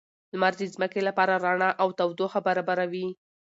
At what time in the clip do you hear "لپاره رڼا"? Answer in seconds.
1.07-1.69